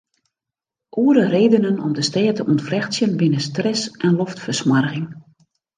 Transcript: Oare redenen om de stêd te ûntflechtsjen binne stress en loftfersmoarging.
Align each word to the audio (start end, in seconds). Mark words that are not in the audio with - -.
Oare 0.89 1.25
redenen 1.33 1.77
om 1.85 1.91
de 1.97 2.03
stêd 2.09 2.33
te 2.35 2.43
ûntflechtsjen 2.51 3.11
binne 3.19 3.41
stress 3.49 3.83
en 4.05 4.17
loftfersmoarging. 4.21 5.07